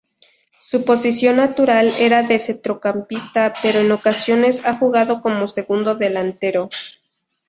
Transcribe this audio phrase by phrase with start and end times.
[0.59, 6.69] Su posición natural era de centrocampista, pero en ocasiones ha jugado como segundo delantero.